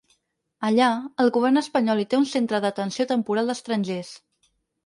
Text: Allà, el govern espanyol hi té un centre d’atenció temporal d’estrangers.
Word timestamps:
Allà, 0.69 0.87
el 1.25 1.29
govern 1.35 1.61
espanyol 1.61 2.03
hi 2.05 2.07
té 2.15 2.21
un 2.21 2.27
centre 2.31 2.63
d’atenció 2.65 3.07
temporal 3.15 3.53
d’estrangers. 3.53 4.11